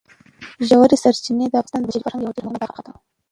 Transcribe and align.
ژورې 0.67 0.97
سرچینې 1.03 1.45
د 1.49 1.55
افغانستان 1.63 1.79
د 1.81 1.85
بشري 1.87 2.03
فرهنګ 2.03 2.23
یوه 2.23 2.35
ډېره 2.35 2.45
مهمه 2.47 2.61
برخه 2.63 2.81
ده. 2.85 2.91